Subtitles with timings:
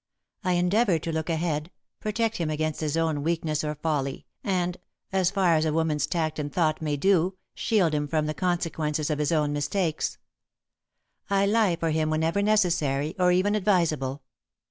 [0.43, 1.69] I endeavour to look ahead,
[1.99, 4.75] protect him against his own weakness or folly, and,
[5.13, 9.11] as far as a woman's tact and thought may do, shield him from the consequences
[9.11, 10.17] of his own mistakes.
[11.29, 14.23] I lie for him whenever necessary or even advisable.